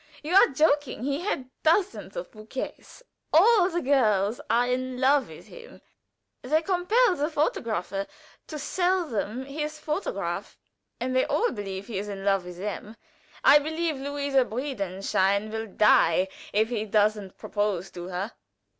You 0.23 0.33
are 0.33 0.47
joking. 0.47 1.03
He 1.03 1.19
had 1.21 1.51
dozens 1.61 2.15
of 2.15 2.31
bouquets. 2.31 3.03
All 3.31 3.69
the 3.69 3.83
girls 3.83 4.41
are 4.49 4.65
in 4.65 4.99
love 4.99 5.29
with 5.29 5.45
him. 5.45 5.79
They 6.41 6.63
compelled 6.63 7.19
the 7.19 7.29
photographer 7.29 8.07
to 8.47 8.57
sell 8.57 9.05
them 9.05 9.45
his 9.45 9.77
photograph, 9.77 10.57
and 10.99 11.15
they 11.15 11.25
all 11.25 11.51
believe 11.51 11.85
he 11.85 11.99
is 11.99 12.09
in 12.09 12.25
love 12.25 12.45
with 12.45 12.57
them. 12.57 12.95
I 13.43 13.59
believe 13.59 13.97
Luise 13.99 14.43
Breidenstein 14.43 15.51
will 15.51 15.67
die 15.67 16.29
if 16.51 16.69
he 16.69 16.85
doesn't 16.85 17.37
propose 17.37 17.91
to 17.91 18.07
her." 18.07 18.31